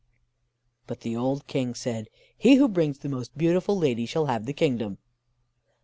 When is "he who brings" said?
2.35-2.97